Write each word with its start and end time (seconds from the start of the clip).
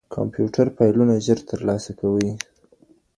کمپيوټر 0.15 0.67
فايلونه 0.75 1.13
ژر 1.25 1.39
ترلاسه 1.49 1.91
کوي. 1.99 2.31